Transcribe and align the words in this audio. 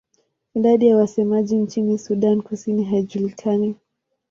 Idadi 0.55 0.87
ya 0.87 0.97
wasemaji 0.97 1.55
nchini 1.55 1.97
Sudan 1.97 2.41
Kusini 2.41 2.83
haijulikani. 2.83 3.75